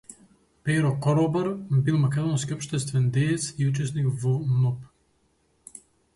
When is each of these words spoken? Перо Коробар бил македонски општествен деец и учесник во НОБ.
Перо 0.67 0.93
Коробар 1.07 1.49
бил 1.89 1.99
македонски 2.05 2.57
општествен 2.57 3.07
деец 3.19 3.47
и 3.63 3.69
учесник 3.73 4.11
во 4.27 4.35
НОБ. 4.65 5.79